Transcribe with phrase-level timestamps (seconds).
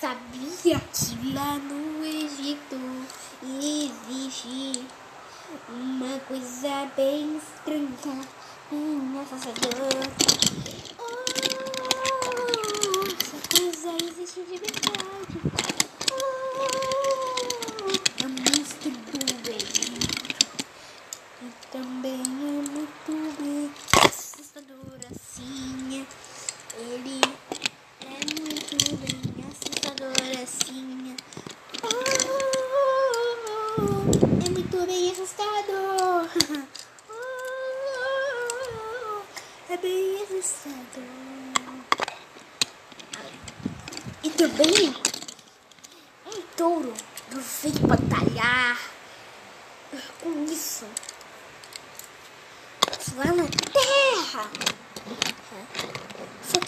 [0.00, 2.76] Sabia que lá no Egito
[3.44, 4.84] existe
[5.68, 8.26] uma coisa bem estranha,
[8.70, 10.02] bem assustadora.
[10.98, 11.24] Oh,
[13.06, 15.36] essa coisa existe de verdade.
[16.10, 16.66] Oh,
[18.20, 19.18] é o monstro do
[19.48, 20.18] Egito.
[21.40, 23.27] E também é muito
[25.18, 26.06] assim.
[26.78, 27.20] Ele
[28.00, 29.20] é muito bem
[29.50, 31.14] assustador assim.
[31.82, 31.88] Oh,
[34.46, 36.28] é muito bem assustador.
[37.10, 39.20] Oh,
[39.70, 41.02] é bem assustador.
[44.22, 44.94] E também
[46.26, 46.94] um touro
[47.32, 48.78] não veio batalhar
[50.20, 50.86] com isso
[53.16, 54.77] lá na terra.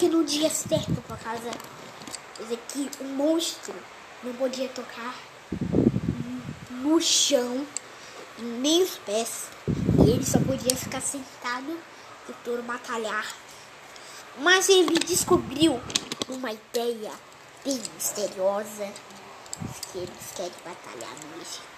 [0.01, 1.51] Que no dia certo, por causa
[2.69, 3.75] que o monstro
[4.23, 5.15] não podia tocar
[6.71, 7.67] no chão
[8.39, 9.49] e nem os pés.
[10.03, 11.77] E ele só podia ficar sentado
[12.27, 13.31] e o touro batalhar.
[14.39, 15.79] Mas ele descobriu
[16.27, 17.11] uma ideia
[17.63, 18.91] bem misteriosa
[19.91, 21.75] que eles querem batalhar no Egito.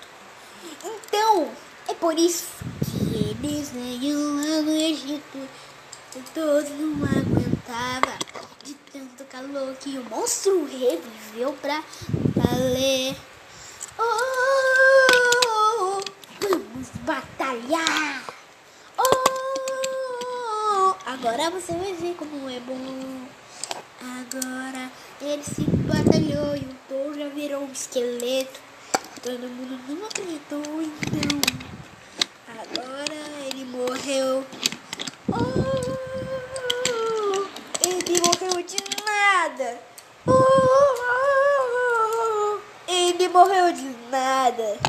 [0.85, 1.51] Então,
[1.89, 2.47] é por isso
[2.85, 5.49] que eles venham lá no Egito.
[6.13, 8.19] Todos não aguentava
[8.63, 11.83] de tanto calor que o monstro reviveu pra
[12.35, 13.15] valer.
[13.97, 14.03] Oh,
[16.39, 18.23] vamos batalhar!
[18.97, 23.27] Oh, agora você vai ver como é bom.
[23.99, 28.59] Agora ele se batalhou e o touro já virou um esqueleto.
[29.23, 31.41] Todo mundo não acreditou, então.
[32.47, 33.15] Agora
[33.47, 34.45] ele morreu.
[35.29, 35.63] Oh,
[37.85, 38.77] ele morreu de
[39.53, 39.77] nada.
[40.25, 40.33] Oh,
[42.87, 44.79] ele morreu de nada.